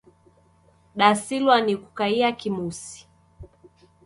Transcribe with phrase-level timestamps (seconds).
[0.95, 3.07] Dasilwa ni kukaia kimusi